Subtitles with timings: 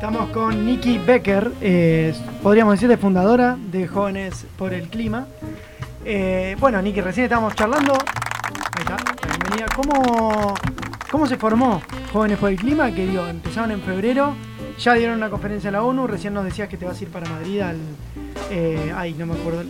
[0.00, 5.26] Estamos con Nikki Becker, eh, podríamos decir de fundadora de Jóvenes por el Clima.
[6.06, 7.92] Eh, bueno, Nikki, recién estábamos charlando.
[7.92, 8.96] Ahí está,
[9.28, 9.66] bienvenida.
[9.76, 10.54] ¿Cómo,
[11.10, 11.82] ¿Cómo se formó
[12.14, 12.90] Jóvenes por el Clima?
[12.94, 14.32] Que digo, empezaron en febrero,
[14.78, 17.10] ya dieron una conferencia a la ONU, recién nos decías que te vas a ir
[17.10, 17.76] para Madrid al...
[18.50, 19.64] Eh, ay, no me acuerdo.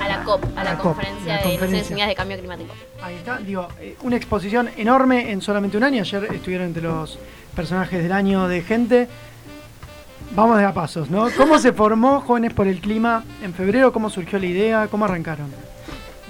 [0.00, 2.06] A la COP, a, la, conferencia de conferencia.
[2.06, 2.72] de Cambio Climático.
[3.02, 3.66] Ahí está, digo,
[4.02, 6.02] una exposición enorme en solamente un año.
[6.02, 7.18] Ayer estuvieron entre los
[7.56, 9.08] personajes del año de gente.
[10.32, 11.28] Vamos de a pasos, ¿no?
[11.36, 13.92] ¿Cómo se formó Jóvenes por el Clima en febrero?
[13.92, 14.88] ¿Cómo surgió la idea?
[14.88, 15.52] ¿Cómo arrancaron?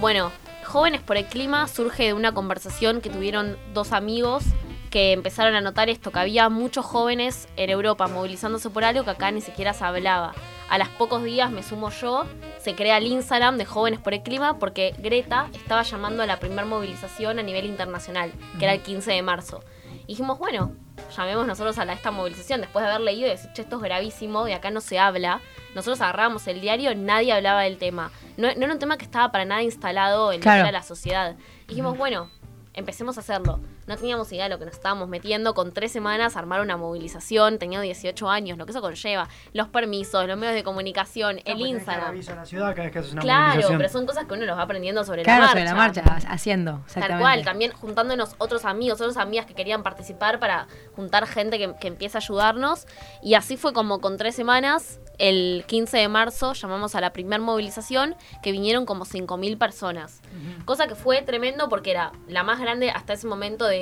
[0.01, 0.31] Bueno,
[0.65, 4.45] Jóvenes por el Clima surge de una conversación que tuvieron dos amigos
[4.91, 9.11] que empezaron a notar esto, que había muchos jóvenes en Europa movilizándose por algo que
[9.11, 10.33] acá ni siquiera se hablaba.
[10.71, 12.25] A los pocos días me sumo yo,
[12.59, 16.39] se crea el Instagram de Jóvenes por el Clima porque Greta estaba llamando a la
[16.39, 19.63] primera movilización a nivel internacional, que era el 15 de marzo.
[20.07, 20.73] Y dijimos, bueno,
[21.17, 24.49] llamemos nosotros a, esta movilización, después de haber leído y decir, che, esto es gravísimo,
[24.49, 25.41] y acá no se habla,
[25.75, 28.11] nosotros agarramos el diario, nadie hablaba del tema.
[28.37, 31.37] No, era un tema que estaba para nada instalado en la sociedad.
[31.67, 32.31] dijimos, bueno,
[32.75, 33.61] empecemos a hacerlo.
[33.89, 35.55] No teníamos idea de lo que nos estábamos metiendo.
[35.55, 39.29] Con tres semanas armar una movilización, tenía 18 años, lo que eso conlleva.
[39.53, 42.21] Los permisos, los medios de comunicación, el Instagram.
[43.21, 45.49] claro, pero son cosas que uno los va aprendiendo sobre la marcha.
[45.49, 46.83] sobre la marcha, haciendo.
[46.93, 51.75] Tal cual, también juntándonos otros amigos, otras amigas que querían participar para juntar gente que,
[51.81, 52.87] que empiece a ayudarnos.
[53.23, 57.43] Y así fue como con tres semanas el 15 de marzo llamamos a la primera
[57.43, 60.23] movilización que vinieron como 5.000 personas.
[60.65, 63.78] Cosa que fue tremendo porque era la más grande hasta ese momento de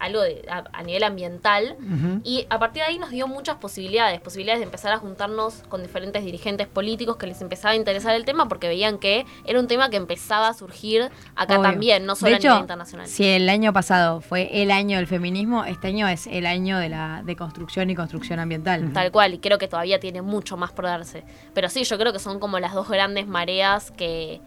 [0.00, 1.76] algo de, a, nivel ambiental.
[2.24, 4.20] Y a partir de ahí nos dio muchas posibilidades.
[4.20, 8.24] Posibilidades de empezar a juntarnos con diferentes dirigentes políticos que les empezaba a interesar el
[8.24, 12.36] tema porque veían que era un tema que empezaba a surgir acá también, no solo
[12.36, 13.06] a nivel internacional.
[13.06, 16.88] Si el año pasado fue el año del feminismo, este año es el año de
[16.88, 18.92] la de construcción y construcción ambiental.
[18.92, 21.24] Tal cual, y creo que todavía tiene mucho más por darse.
[21.54, 24.40] Pero sí, yo creo que son como las dos grandes mareas que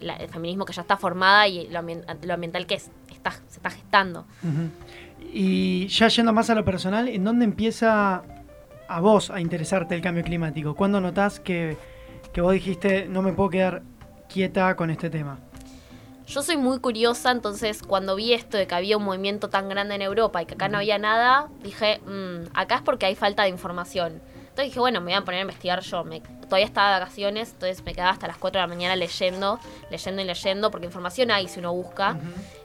[0.00, 2.80] el feminismo que ya está formada y lo, ambiental que
[3.22, 4.26] está, se está gestando.
[5.32, 8.22] Y ya yendo más a lo personal, ¿en dónde empieza
[8.88, 10.74] a vos a interesarte el cambio climático?
[10.74, 11.76] ¿Cuándo notás que,
[12.32, 13.82] que vos dijiste no me puedo quedar
[14.28, 15.38] quieta con este tema?
[16.26, 19.94] Yo soy muy curiosa, entonces cuando vi esto de que había un movimiento tan grande
[19.96, 23.42] en Europa y que acá no había nada, dije, mm, acá es porque hay falta
[23.42, 24.22] de información.
[24.52, 26.04] Entonces dije, bueno, me voy a poner a investigar yo.
[26.04, 29.58] Me, todavía estaba de vacaciones, entonces me quedaba hasta las 4 de la mañana leyendo,
[29.90, 32.18] leyendo y leyendo, porque información hay si uno busca.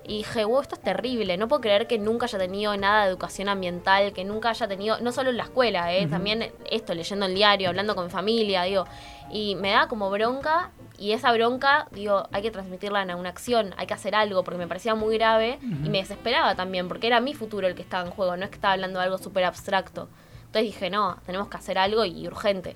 [0.04, 1.38] Y dije, wow, esto es terrible.
[1.38, 5.00] No puedo creer que nunca haya tenido nada de educación ambiental, que nunca haya tenido,
[5.00, 6.08] no solo en la escuela, ¿eh?
[6.08, 8.84] también esto, leyendo el diario, hablando con mi familia, digo.
[9.32, 13.74] Y me da como bronca y esa bronca, digo, hay que transmitirla en una acción,
[13.78, 17.22] hay que hacer algo, porque me parecía muy grave y me desesperaba también, porque era
[17.22, 19.46] mi futuro el que estaba en juego, no es que estaba hablando de algo súper
[19.46, 20.10] abstracto.
[20.58, 22.76] Entonces dije, no, tenemos que hacer algo y urgente.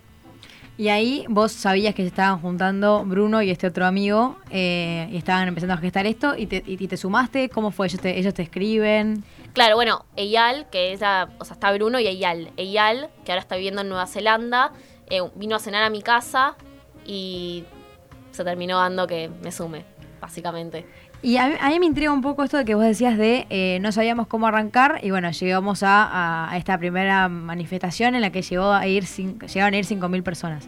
[0.77, 5.17] Y ahí vos sabías que se estaban juntando Bruno y este otro amigo eh, y
[5.17, 7.49] estaban empezando a gestar esto y te, y te sumaste.
[7.49, 7.87] ¿Cómo fue?
[7.87, 9.23] ¿Ellos te, ellos te escriben?
[9.53, 12.51] Claro, bueno, Eyal, que es la, o sea, está Bruno y Eyal.
[12.55, 14.73] Eyal, que ahora está viviendo en Nueva Zelanda,
[15.09, 16.55] eh, vino a cenar a mi casa
[17.03, 17.63] y
[18.29, 19.85] se terminó dando que me sume,
[20.19, 20.85] básicamente.
[21.23, 23.91] Y a mí, me intriga un poco esto de que vos decías de eh, no
[23.91, 28.87] sabíamos cómo arrancar y bueno, llegamos a, esta primera manifestación en la que llegó a
[28.87, 30.67] ir llegaron a ir 5.000 personas.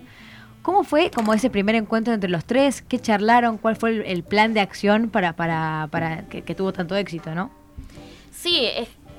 [0.62, 2.84] ¿Cómo fue como ese primer encuentro entre los tres?
[2.84, 3.58] ¿Qué charlaron?
[3.58, 7.52] ¿Cuál fue el, plan de acción para, para, para que, tuvo tanto éxito, no?
[8.31, 8.70] Sí,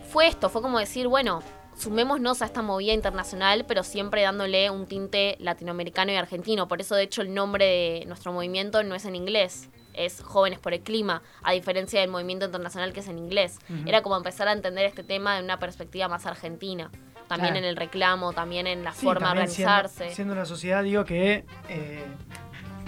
[0.09, 1.43] fue esto, fue como decir, bueno,
[1.77, 6.67] sumémonos a esta movida internacional, pero siempre dándole un tinte latinoamericano y argentino.
[6.67, 10.59] Por eso, de hecho, el nombre de nuestro movimiento no es en inglés, es Jóvenes
[10.59, 13.59] por el Clima, a diferencia del movimiento internacional que es en inglés.
[13.87, 16.91] Era como empezar a entender este tema de una perspectiva más argentina.
[17.29, 20.11] También en el reclamo, también en la forma de organizarse.
[20.11, 22.05] Siendo, una sociedad, digo que, eh,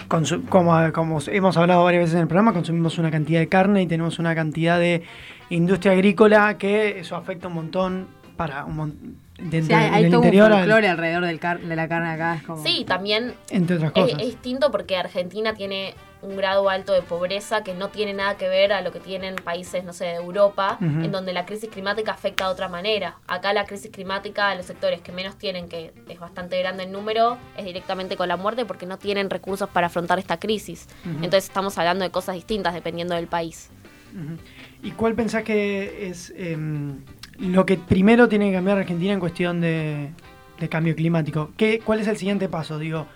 [0.07, 3.87] como, como hemos hablado varias veces en el programa, consumimos una cantidad de carne y
[3.87, 5.03] tenemos una cantidad de
[5.49, 8.07] industria agrícola que eso afecta un montón
[8.37, 12.41] para un montón sí, hay, todo un alrededor de la carne acá.
[12.63, 14.19] Sí, también Entre otras cosas.
[14.19, 18.47] Es, distinto porque Argentina tiene un grado alto de pobreza que no tiene nada que
[18.47, 22.11] ver a lo que tienen países, no sé, de Europa, en donde la crisis climática
[22.11, 23.17] afecta de otra manera.
[23.27, 26.91] Acá la crisis climática a los sectores que menos tienen, que es bastante grande en
[26.91, 30.87] número, es directamente con la muerte porque no tienen recursos para afrontar esta crisis.
[31.05, 33.69] Entonces estamos hablando de cosas distintas dependiendo del país.
[34.81, 37.01] ¿Y cuál pensás que es em,
[37.39, 40.11] lo que primero tiene que cambiar Argentina en cuestión de,
[40.69, 41.51] cambio climático.
[41.55, 42.79] ¿Qué, ¿Cuál es el siguiente paso?
[42.79, 43.07] Digo,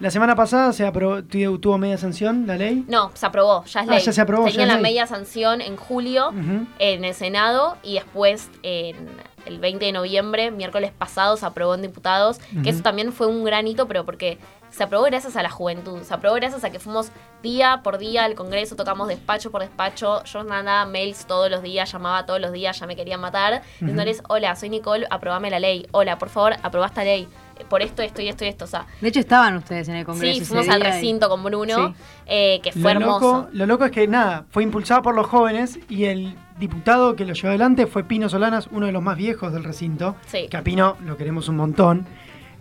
[0.00, 2.84] la semana pasada se aprobó, tuvo media sanción la ley.
[2.88, 4.02] No, se aprobó, ya es ah, ley.
[4.02, 4.46] Ya se aprobó.
[4.46, 6.32] Tenía la media sanción en julio
[6.78, 12.38] en el Senado y después el 20 de noviembre, miércoles pasado, se aprobó en diputados,
[12.62, 14.38] que eso también fue un gran hito, pero porque
[14.70, 17.10] se aprobó gracias a la juventud, se aprobó gracias a que fuimos
[17.42, 21.90] día por día al Congreso, tocamos despacho por despacho, yo nada, mails todos los días,
[21.90, 25.86] llamaba todos los días, ya me querían matar, diciéndoles, hola, soy Nicole, aprobame la ley,
[25.90, 27.28] hola, por favor, aprobá esta ley,
[27.68, 28.86] por esto, esto y esto y esto, o sea...
[29.00, 30.38] De hecho estaban ustedes en el Congreso.
[30.40, 31.94] Sí, fuimos al recinto con Bruno,
[32.26, 33.36] eh, que fue lo hermoso.
[33.36, 37.24] Loco, lo loco es que nada, fue impulsado por los jóvenes y el diputado que
[37.24, 40.16] lo llevó adelante fue Pino Solanas, uno de los más viejos del recinto.
[40.26, 40.46] Sí.
[40.50, 42.06] Que a Pino lo queremos un montón.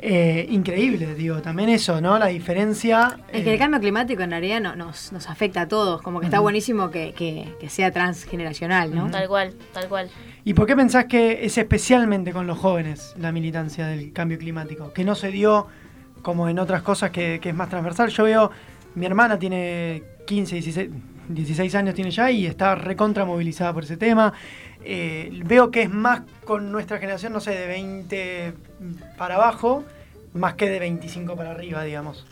[0.01, 2.17] Eh, increíble, digo, también eso, ¿no?
[2.17, 3.17] La diferencia.
[3.33, 6.21] Es que el eh, cambio climático en realidad no- nos, nos afecta a todos, como
[6.21, 9.11] que está buenísimo que, que- que sea transgeneracional, ¿no?
[9.11, 10.09] Tal cual, tal cual.
[10.45, 14.93] ¿Y por qué pensás que es especialmente con los jóvenes la militancia del cambio climático?
[14.93, 15.67] Que no se dio
[16.21, 18.09] como en otras cosas que, es más transversal.
[18.09, 18.51] Yo veo,
[18.95, 20.89] mi hermana tiene 15, 16,
[21.27, 24.33] 16 años tiene ya y está recontra movilizada por ese tema.
[24.83, 28.53] Eh, veo que es más con nuestra generación, no sé, de 20
[29.17, 29.83] para abajo,
[30.33, 32.25] más que de 25 para arriba, digamos.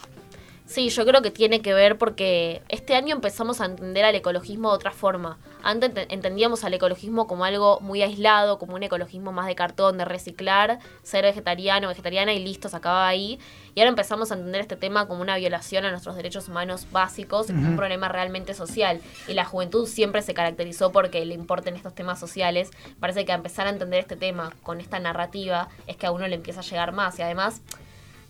[0.68, 4.70] Sí, yo creo que tiene que ver porque este año empezamos a entender al ecologismo
[4.70, 5.38] de otra forma.
[5.64, 9.98] Antes ent- entendíamos al ecologismo como algo muy aislado, como un ecologismo más de cartón,
[9.98, 13.40] de reciclar, ser vegetariano, vegetariana y listo, se acababa ahí.
[13.76, 17.50] Y ahora empezamos a entender este tema como una violación a nuestros derechos humanos básicos,
[17.50, 17.76] un Ujú.
[17.78, 19.00] problema realmente social.
[19.30, 22.72] Y la juventud siempre se caracterizó porque le importen estos temas sociales.
[23.00, 26.28] Parece que a empezar a entender este tema con esta narrativa es que a uno
[26.28, 27.18] le empieza a llegar más.
[27.20, 27.62] Y además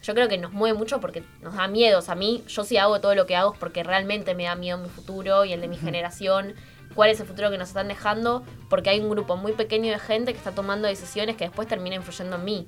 [0.07, 1.99] yo creo que nos mueve mucho porque nos da miedo.
[1.99, 4.45] O sea, a mí, yo sí hago todo lo que hago es porque realmente me
[4.45, 6.53] da miedo mi futuro y el de mi generación.
[6.95, 8.43] ¿Cuál es el futuro que nos están dejando?
[8.69, 11.99] Porque hay un grupo muy pequeño de gente que está tomando decisiones que después terminan
[11.99, 12.67] influyendo en mí.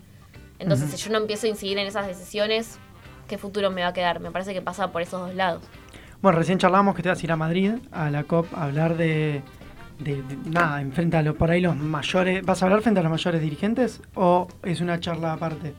[0.60, 2.78] Entonces, si yo no empiezo a incidir en esas decisiones,
[3.30, 4.20] ¿qué futuro me va a quedar?
[4.20, 5.64] Me parece que pasa por esos dos lados.
[6.22, 8.98] Bueno, recién charlamos que te vas a ir a Madrid, a la COP, a hablar
[8.98, 9.42] de,
[10.00, 12.46] de- de- nada, enfrente a los, por ahí los mayores.
[12.46, 15.74] ¿Vas a hablar frente a los mayores dirigentes o es una charla aparte?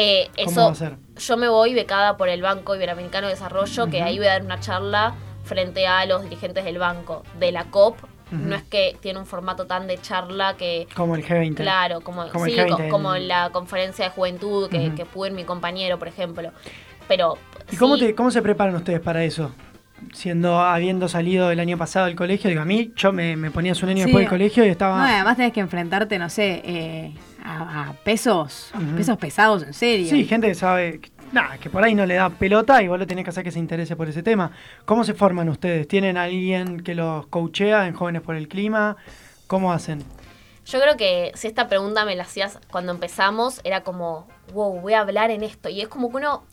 [0.00, 0.96] Eh, ¿Cómo eso, va a ser?
[1.16, 4.42] yo me voy becada por el Banco Iberoamericano de Desarrollo, que ahí voy a dar
[4.44, 7.96] una charla frente a los dirigentes del banco, de la COP.
[8.30, 11.54] No es que tiene un formato tan de charla que Como el G20.
[11.56, 15.06] Claro, como, Como el sí, G20 co- como en- la conferencia de juventud que, que
[15.06, 16.52] pude en mi compañero, por ejemplo.
[17.08, 17.38] Pero.
[17.72, 19.50] ¿Y cómo, te, cómo se preparan ustedes para eso?
[20.12, 23.72] Siendo, habiendo salido el año pasado del colegio, digo, a mí, yo me, me ponía
[23.72, 24.02] un año Sí.
[24.04, 25.14] después del colegio y No, estaba...
[25.14, 27.14] además tenés que enfrentarte, no sé, eh,
[27.44, 30.08] a, a pesos, pesos pesados, en serio.
[30.08, 31.00] Sí, gente que sabe,
[31.32, 33.50] nada, que por ahí no le da pelota y vos lo tenés que hacer que
[33.50, 34.50] se interese por ese tema.
[34.84, 35.88] ¿Cómo se forman ustedes?
[35.88, 38.96] ¿Tienen alguien que los coachea en Jóvenes por el Clima?
[39.46, 40.04] ¿Cómo hacen?
[40.66, 44.92] Yo creo que si esta pregunta me la hacías cuando empezamos, era como, wow, voy
[44.92, 45.70] a hablar en esto.
[45.70, 46.44] Y es como que uno.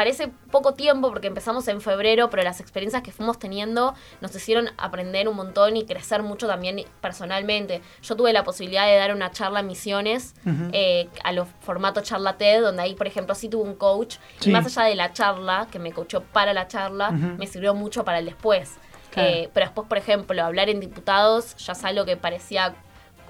[0.00, 4.70] Parece poco tiempo porque empezamos en febrero, pero las experiencias que fuimos teniendo nos hicieron
[4.78, 7.82] aprender un montón y crecer mucho también personalmente.
[8.00, 10.34] Yo tuve la posibilidad de dar una charla en misiones
[10.72, 14.16] eh, a los formatos charla TED, donde ahí, por ejemplo, sí tuve un coach.
[14.38, 14.48] Sí.
[14.48, 18.02] Y más allá de la charla, que me coachó para la charla, me sirvió mucho
[18.02, 18.76] para el después.
[19.10, 19.28] Claro.
[19.28, 22.74] Eh, pero después, por ejemplo, hablar en diputados ya es algo que parecía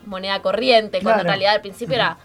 [0.06, 2.18] moneda corriente, cuando en realidad al principio era,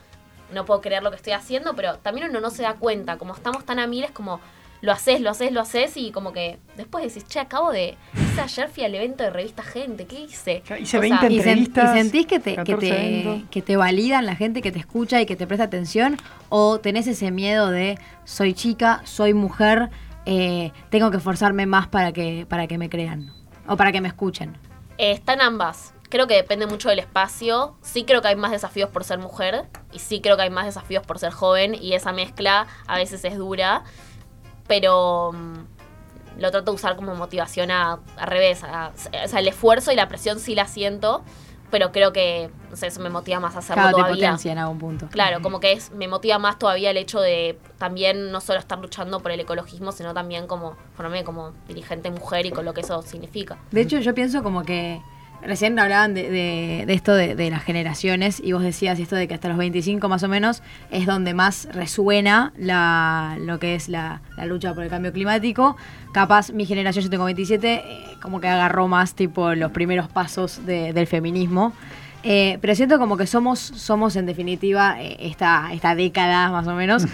[0.53, 3.33] no puedo creer lo que estoy haciendo, pero también uno no se da cuenta, como
[3.33, 4.39] estamos tan a miles, como
[4.81, 8.41] lo haces, lo haces, lo haces, y como que después decís, che, acabo de, hice
[8.41, 10.61] ayer fui al evento de revista Gente, ¿qué hice?
[10.79, 13.61] Hice O 20 sea, ¿Y, sen- y entrevistas, sentís que te, que, 14 te, que
[13.63, 16.17] te validan la gente que te escucha y que te presta atención?
[16.49, 19.89] ¿O tenés ese miedo de soy chica, soy mujer,
[20.27, 23.33] eh, tengo que esforzarme más para que, para que me crean?
[23.67, 24.55] O para que me escuchen.
[24.99, 25.94] Eh, están ambas.
[26.09, 27.75] Creo que depende mucho del espacio.
[27.81, 30.65] Sí creo que hay más desafíos por ser mujer y sí creo que hay más
[30.65, 33.83] desafíos por ser joven y esa mezcla a veces es dura,
[34.67, 38.63] pero mm, lo trato de usar como motivación a, al revés.
[38.63, 41.23] a- o sea, el esfuerzo y la presión sí la siento,
[41.71, 44.27] pero creo que no sé, eso me motiva más a hacerlo Claro, te todavía.
[44.31, 45.07] potencia en algún punto.
[45.09, 48.77] Claro, como que es, me motiva más todavía el hecho de también no solo estar
[48.79, 52.81] luchando por el ecologismo, sino también como formarme como dirigente mujer y con lo que
[52.81, 53.57] eso significa.
[53.71, 55.01] De hecho, yo pienso como que
[55.45, 59.27] recién hablaban de, de- de esto de, de las generaciones y vos decías esto de
[59.27, 60.61] que hasta los 25 más o menos
[60.91, 65.77] es donde más resuena la, lo que es la, la lucha por el cambio climático.
[66.13, 70.65] Capaz mi generación, yo tengo 27, eh, como que agarró más tipo los primeros pasos
[70.65, 71.73] de- del feminismo.
[72.27, 76.73] Eh, pero siento como que somos, somos en definitiva eh, esta, esta década más o
[76.73, 77.05] menos,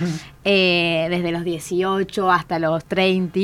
[0.45, 3.39] eh, desde los 18 hasta los 30,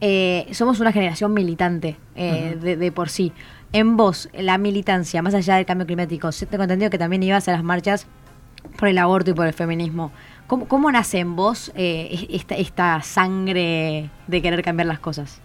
[0.00, 3.32] eh, somos una generación militante de, de por sí.
[3.74, 7.52] En vos, la militancia, más allá del cambio climático, tengo entendido que también ibas a
[7.52, 8.06] las marchas
[8.76, 10.12] por el aborto y por el feminismo.
[10.46, 15.40] ¿Cómo, cómo nace en vos eh, esta, esta sangre de querer cambiar las cosas?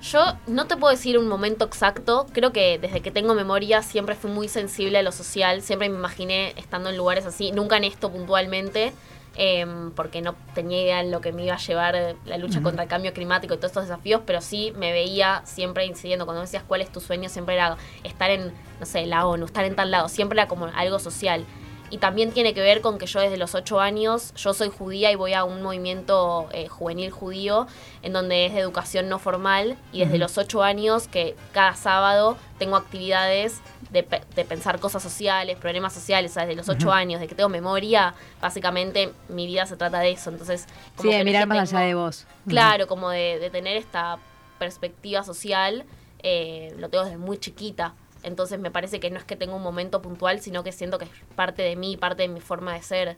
[0.00, 4.14] Yo no te puedo decir un momento exacto, creo que desde que tengo memoria siempre
[4.14, 7.84] fui muy sensible a lo social, siempre me imaginé estando en lugares así, nunca en
[7.84, 8.92] esto puntualmente,
[9.36, 12.84] em, porque no tenía idea en lo que me iba a llevar la lucha contra
[12.84, 16.46] el cambio climático y todos estos desafíos, pero sí me veía siempre incidiendo, cuando me
[16.46, 19.76] decías cuál es tu sueño, siempre era estar en, no sé, la ONU, estar en
[19.76, 21.44] tal lado, siempre era como algo social.
[21.88, 25.12] Y también tiene que ver con que yo desde los ocho años, yo soy judía
[25.12, 27.68] y voy a un movimiento eh, juvenil judío
[28.02, 29.76] en donde es de educación no formal.
[29.92, 34.02] Y desde los ocho años que cada sábado tengo actividades de,
[34.44, 39.46] pensar cosas sociales, problemas sociales, desde los ocho años, de que tengo memoria, básicamente mi
[39.46, 40.30] vida se trata de eso.
[40.30, 40.66] Entonces,
[40.96, 42.26] como sí, de mirar más allá de vos.
[42.46, 44.18] Claro, como de, tener esta
[44.58, 45.84] perspectiva social,
[46.22, 47.94] eh, lo tengo desde muy chiquita.
[48.22, 51.04] Entonces me parece que no es que tenga un momento puntual, sino que siento que
[51.04, 53.16] es parte de mí, parte de mi forma de ser.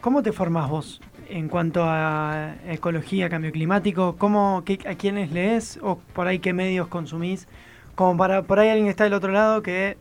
[0.00, 4.16] ¿Cómo te formas vos en cuanto a ecología, cambio climático?
[4.18, 7.48] ¿Cómo, ¿A quiénes lees o por ahí qué medios consumís?
[7.96, 9.96] Como para por ahí alguien está del otro lado que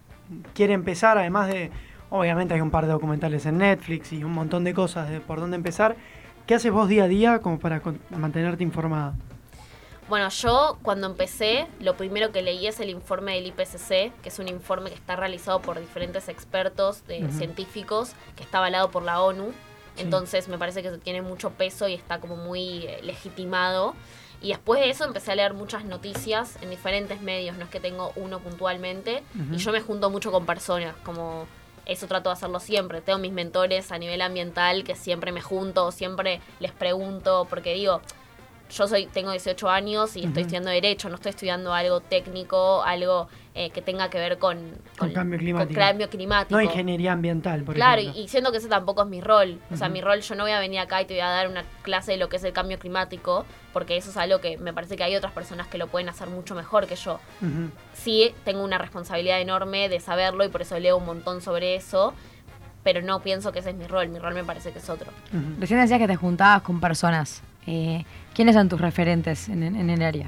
[0.54, 1.72] quiere empezar, además de,
[2.10, 5.40] obviamente hay un par de documentales en Netflix y un montón de cosas de por
[5.40, 5.96] dónde empezar.
[6.46, 9.16] ¿Qué haces vos día a día como para mantenerte informada?
[10.08, 14.38] Bueno, yo cuando empecé, lo primero que leí es el informe del IPCC, que es
[14.38, 19.22] un informe que está realizado por diferentes expertos de científicos, que está avalado por la
[19.22, 19.52] ONU.
[19.98, 23.96] Entonces me parece que tiene mucho peso y está como muy eh, legitimado.
[24.46, 27.80] Y después de eso empecé a leer muchas noticias en diferentes medios, no es que
[27.80, 29.24] tengo uno puntualmente.
[29.52, 31.48] Y yo me junto mucho con personas, como
[31.88, 33.02] eso trato de hacerlo siempre.
[33.02, 38.02] Tengo mis mentores a nivel ambiental que siempre me junto, siempre les pregunto, porque digo,
[38.70, 43.28] yo soy tengo 18 años y estoy estudiando derecho, no estoy estudiando algo técnico, algo
[43.58, 44.58] eh, que tenga que ver con,
[44.98, 45.80] con, cambio climático.
[45.80, 46.56] cambio climático.
[46.56, 48.22] No ingeniería ambiental, por claro, ejemplo.
[48.22, 49.62] y siento que ese tampoco es mi rol.
[49.72, 51.48] O sea, mi rol, yo no voy a venir acá y te voy a dar
[51.48, 54.74] una clase de lo que es el cambio climático, porque eso es algo que me
[54.74, 57.22] parece que hay otras personas que lo pueden hacer mucho mejor que yo.
[57.94, 62.14] Sí, tengo una responsabilidad enorme de saberlo y por eso leo un montón sobre eso
[62.84, 65.12] pero no pienso que ese es mi rol, mi rol me parece que es otro.
[65.60, 67.42] Recién decías que te juntabas con personas.
[67.66, 70.28] Eh, ¿Quiénes son tus referentes en, el área?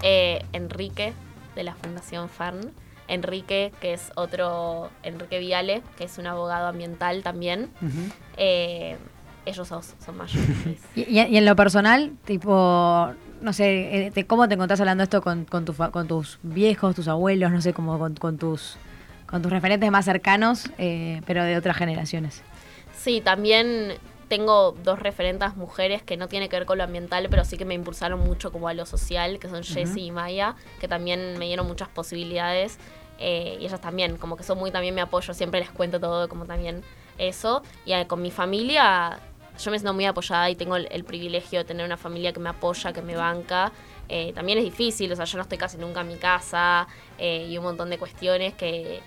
[0.00, 1.12] Eh, Enrique,
[1.54, 2.72] de la Fundación FARN.
[3.08, 7.70] Enrique, que es otro, Enrique Viale, que es un abogado ambiental también.
[8.36, 8.96] Eh,
[9.44, 10.78] ellos son, son mayores.
[10.94, 16.06] ¿Y, en lo personal, tipo, no sé, ¿cómo te encontrás hablando esto con, con, con
[16.06, 18.76] tus viejos, tus abuelos, no sé, como con, tus,
[19.26, 20.70] con tus referentes más cercanos,
[21.26, 22.42] pero de otras generaciones?
[22.96, 23.94] Sí, también
[24.32, 27.66] tengo dos referentes mujeres que no tiene que ver con lo ambiental, pero sí que
[27.66, 31.44] me impulsaron mucho como a lo social, que son Jessie y Maya, que también me
[31.44, 32.78] dieron muchas posibilidades.
[33.18, 36.30] Eh, y ellas también, como que son muy también me apoyo, siempre les cuento todo,
[36.30, 36.82] como también
[37.18, 37.62] eso.
[37.84, 39.20] Y eh, con mi familia,
[39.62, 42.48] yo me siento muy apoyada y tengo el, privilegio de tener una familia que me
[42.48, 43.70] apoya, que me banca.
[44.08, 47.54] Eh, también es difícil, o sea, yo no estoy casi nunca en mi casa y
[47.58, 49.02] un montón de cuestiones que,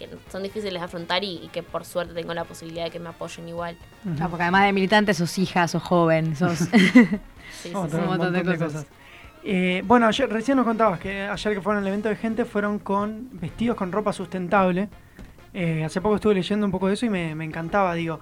[0.00, 3.10] que son difíciles de afrontar y, que por suerte tengo la posibilidad de que me
[3.10, 3.76] apoyen igual.
[4.02, 6.58] porque además de militante sos hija, sos joven, sos...
[7.62, 8.86] sí, un montón de cosas.
[9.42, 12.78] Eh, bueno, ayer, recién nos contabas que ayer que fueron al evento de gente fueron
[12.78, 14.88] con vestidos con ropa sustentable.
[15.52, 18.20] Eh, hace poco estuve leyendo un poco de eso y me, me encantaba, digo,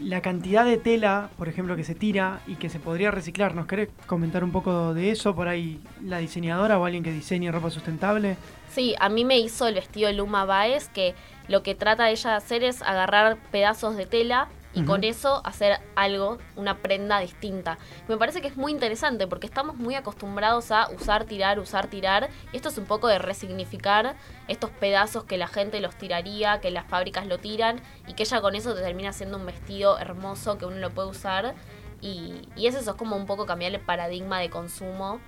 [0.00, 3.54] la cantidad de tela, por ejemplo, que se tira y que se podría reciclar.
[3.54, 5.34] ¿Nos querés comentar un poco de eso?
[5.34, 8.36] Por ahí, la diseñadora o alguien que diseñe ropa sustentable.
[8.70, 11.14] Sí, a mí me hizo el vestido Luma Baez, que
[11.48, 15.78] lo que trata ella de hacer es agarrar pedazos de tela y con eso hacer
[15.94, 17.78] algo, una prenda distinta.
[18.08, 22.28] Me parece que es muy interesante porque estamos muy acostumbrados a usar, tirar, usar, tirar.
[22.52, 24.16] Y esto es un poco de resignificar
[24.48, 28.40] estos pedazos que la gente los tiraría, que las fábricas lo tiran y que ella
[28.40, 31.54] con eso te termina haciendo un vestido hermoso que uno lo puede usar.
[32.00, 35.20] Y, y es eso, es como un poco cambiar el paradigma de consumo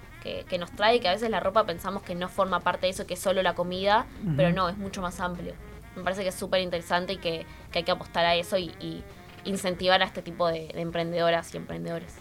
[0.48, 3.06] que, nos trae, que a veces la ropa pensamos que no forma parte de eso,
[3.06, 5.54] que es solo la comida, pero no, es mucho más amplio.
[5.94, 9.04] Me parece que es súper interesante y que, hay que apostar a eso y,
[9.46, 12.14] incentivar a este tipo de, emprendedoras y emprendedores.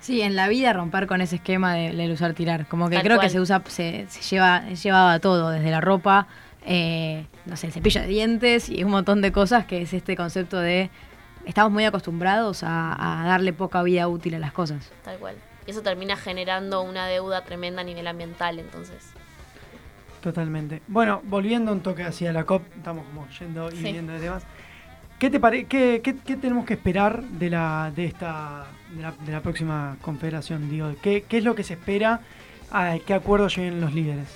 [0.00, 2.66] Sí, en la vida romper con ese esquema del usar tirar.
[2.68, 6.28] Como que creo que se usa, se, lleva, llevaba todo, desde la ropa,
[6.66, 10.58] eh, no sé, cepillo de dientes y un montón de cosas que es este concepto
[10.58, 10.90] de
[11.46, 14.92] estamos muy acostumbrados a, a darle poca vida útil a las cosas.
[15.02, 15.36] Tal cual.
[15.66, 19.12] Y eso termina generando una deuda tremenda a nivel ambiental, entonces.
[20.26, 20.82] Totalmente.
[20.88, 24.42] Bueno, volviendo un toque hacia la COP, estamos como yendo y viendo de temas.
[25.18, 28.66] ¿Qué, te pare qué, qué, tenemos que esperar de la, de esta,
[29.24, 30.68] de la, próxima confederación?
[30.68, 32.20] Digo, ¿qué, ¿Qué es lo que se espera?
[32.70, 34.28] ¿A qué acuerdos lleguen los líderes?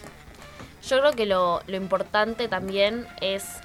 [0.88, 3.60] Yo creo que lo, lo importante también es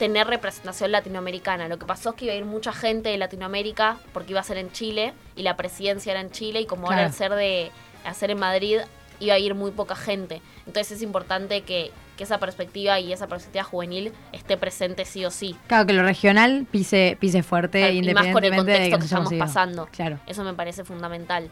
[0.00, 1.68] tener representación latinoamericana.
[1.68, 4.44] Lo que pasó es que iba a ir mucha gente de Latinoamérica porque iba a
[4.44, 7.70] ser en Chile y la presidencia era en Chile y como ahora al ser de,
[8.04, 8.78] hacer en Madrid
[9.20, 10.42] iba a ir muy poca gente.
[10.66, 15.30] Entonces es importante que, que esa perspectiva y esa perspectiva juvenil esté presente sí o
[15.30, 15.54] sí.
[15.68, 19.04] Claro, que lo regional pise, pise fuerte, y más con el independientemente de contexto que
[19.04, 19.38] hayamos estamos ido.
[19.40, 19.88] pasando.
[19.92, 20.18] Claro.
[20.26, 21.50] Eso me parece fundamental.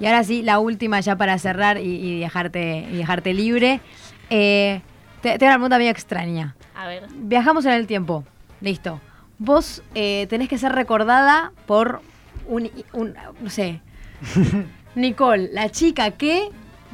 [0.00, 3.80] Y ahora sí, la última ya para cerrar y, y dejarte, y dejarte libre.
[4.28, 4.80] Eh,
[5.20, 6.56] te, tengo una pregunta medio extraña.
[6.74, 7.06] A ver.
[7.14, 8.24] Viajamos en el tiempo.
[8.60, 9.00] Listo.
[9.38, 12.00] Vos eh, tenés que ser recordada por
[12.48, 13.80] un, un- no sé,
[14.94, 16.48] Nicole, la chica que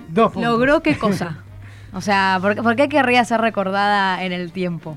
[0.09, 0.51] Dos puntos.
[0.53, 1.39] logró qué cosa.
[1.93, 4.97] O sea, ¿por, qué- por qué querría ser recordada en el tiempo?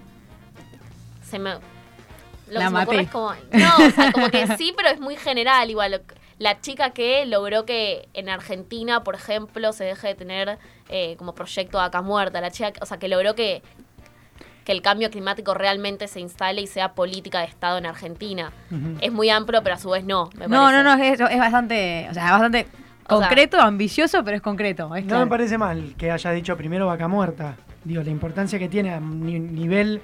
[1.24, 1.54] Se me.
[1.54, 1.60] Lo
[2.48, 3.00] La que se me maté.
[3.02, 3.32] es como.
[3.52, 5.72] No, o sea, como que sí, pero es muy general.
[5.72, 6.04] Igual,
[6.38, 11.34] la chica que logró que en Argentina, por ejemplo, se deje de tener eh, como
[11.34, 12.42] proyecto acá muerta.
[12.42, 13.64] La chica, o sea, que logró que,
[14.64, 18.52] que el cambio climático realmente se instale y sea política de Estado en Argentina.
[19.02, 20.30] Es muy amplio, pero a su vez no.
[20.36, 20.84] me No, parece.
[20.84, 22.68] no, no, es, es bastante, o sea, bastante
[23.08, 24.96] O sea- concreto, ambicioso, pero es concreto.
[24.96, 25.26] Es No claro.
[25.26, 27.56] me parece mal que haya dicho primero vaca muerta.
[27.84, 30.02] Digo, la importancia que tiene a ni- nivel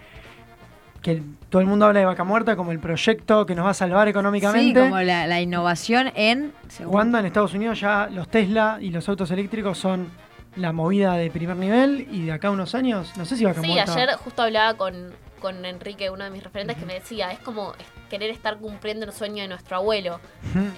[1.02, 3.74] que todo el mundo habla de vaca muerta como el proyecto que nos va a
[3.74, 4.82] salvar Sí, económicamente.
[4.82, 6.52] como la, la innovación en...
[6.68, 10.08] según- Cuando en Estados Unidos ya los Tesla y los autos eléctricos son
[10.58, 13.62] la movida de primer nivel y de acá a unos años, no sé si vaca
[13.62, 13.94] Sí, muerta.
[13.94, 14.94] ayer justo hablaba con,
[15.40, 17.74] con Enrique, uno de mis referentes, que me decía, es como
[18.10, 20.20] querer estar cumpliendo el sueño de nuestro abuelo.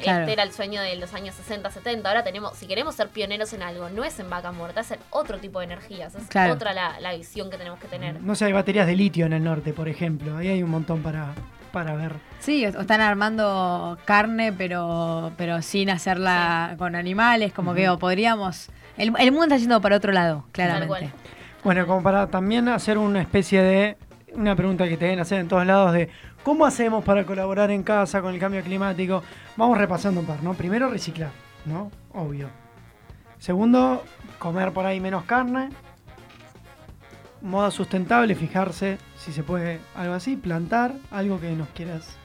[0.01, 0.19] Claro.
[0.21, 2.07] Este era el sueño de los años 60, 70.
[2.09, 4.99] Ahora tenemos, si queremos ser pioneros en algo, no es en vaca muerta, es en
[5.09, 6.13] otro tipo de energías.
[6.15, 6.53] Es Claro.
[6.53, 8.21] otra la, la visión que tenemos que tener.
[8.21, 10.37] No sé, hay baterías de litio en el norte, por ejemplo.
[10.37, 11.27] Ahí hay un montón para,
[11.71, 12.13] para ver.
[12.39, 18.69] Sí, o están armando carne, pero, pero sin hacerla con animales, como que o podríamos...
[18.97, 20.87] El, el mundo está yendo para otro lado, claramente.
[20.87, 21.11] cual.
[21.63, 23.97] Bueno, como para también hacer una especie de.
[24.33, 26.09] Una pregunta que te deben hacer en todos lados de
[26.43, 29.23] cómo hacemos para colaborar en casa con el cambio climático.
[29.57, 30.53] Vamos repasando un par, ¿no?
[30.53, 31.31] Primero, reciclar,
[31.65, 31.91] ¿no?
[32.13, 32.49] Obvio.
[33.39, 34.03] Segundo,
[34.39, 35.69] comer por ahí menos carne.
[37.41, 42.15] Moda sustentable, fijarse si se puede algo así, plantar, algo que nos quieras.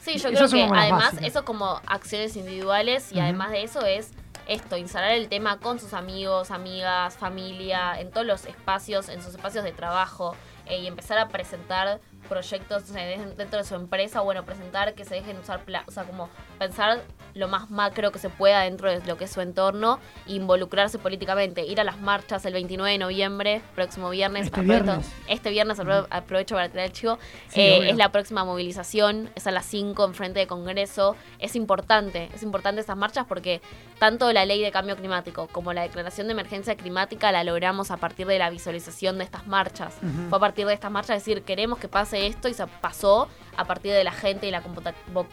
[0.00, 1.28] Sí, yo Esas creo que además básicas.
[1.28, 4.12] eso como acciones individuales y además de eso es
[4.48, 9.34] esto, instalar el tema con sus amigos, amigas, familia, en todos los espacios, en sus
[9.34, 12.92] espacios de trabajo eh, y empezar a presentar proyectos o
[13.36, 17.02] dentro de su empresa, bueno, presentar que se dejen usar, o sea, como pensar
[17.36, 21.64] lo más macro que se pueda dentro de lo que es su entorno involucrarse políticamente,
[21.64, 25.12] ir a las marchas el 29 de noviembre, próximo viernes, Este aprovecho- viernes.
[25.28, 27.18] este viernes apro- aprovecho para tirar el chivo,
[27.48, 31.14] Sí, eh, es la próxima movilización, es a las 5 en frente de Congreso.
[31.38, 33.60] Es importante, es importante estas marchas porque
[33.98, 37.96] tanto la ley de cambio climático como la declaración de emergencia climática la logramos a
[37.98, 39.94] partir de la visualización de estas marchas.
[40.28, 43.64] Fue a partir de estas marchas decir, queremos que pase esto y se pasó a
[43.64, 44.62] partir de la gente y la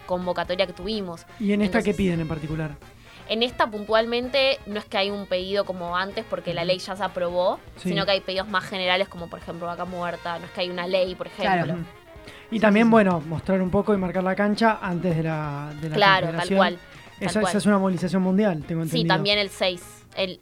[0.06, 1.26] convocatoria que tuvimos.
[1.38, 2.72] ¿Y en esta qué Piden en particular?
[3.28, 6.94] En esta puntualmente no es que hay un pedido como antes porque la ley ya
[6.94, 7.88] se aprobó, Sí.
[7.90, 10.70] sino que hay pedidos más generales como por ejemplo vaca muerta, no es que hay
[10.70, 11.76] una ley, por ejemplo.
[12.50, 15.96] Y también, bueno, mostrar un poco y marcar la cancha antes de la, de la
[15.96, 16.78] Claro, tal cual.
[17.18, 17.50] tal Esa, cual.
[17.50, 19.02] esa es una movilización mundial, tengo entendido.
[19.02, 20.04] Sí, también el 6.
[20.16, 20.40] El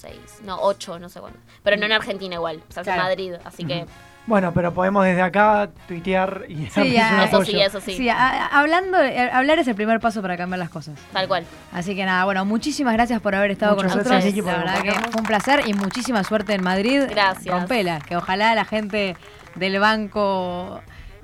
[0.00, 1.38] 6, no, 8, no sé cuándo.
[1.62, 2.96] Pero no en Argentina igual, se hace en.
[2.96, 3.86] Madrid, así que
[4.26, 8.16] Bueno, pero podemos desde acá tuitear y Sí, un eso sí, eso sí, Sí, a-
[8.46, 10.98] a- hablando, eh, hablar es el primer paso para cambiar las cosas.
[11.12, 11.44] tal cual.
[11.72, 14.24] Así que nada, bueno, muchísimas gracias por haber estado Muchas con nosotros.
[14.44, 17.02] La verdad que fue un placer y muchísima suerte en Madrid.
[17.08, 17.52] Gracias.
[17.54, 19.16] Rompela, que ojalá la gente
[19.56, 20.80] del banco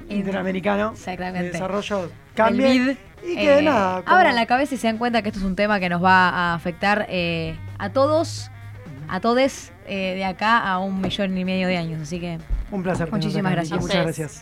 [0.09, 4.99] Interamericano de desarrollo cambie y que eh, nada como- abran la cabeza y se dan
[4.99, 8.51] cuenta que esto es un tema que nos va a afectar eh, a todos,
[9.09, 12.01] a todes eh, de acá a un millón y medio de años.
[12.03, 12.39] Así que
[12.71, 13.81] un placer Muchísimas gracias.
[13.81, 14.33] Muchas gracias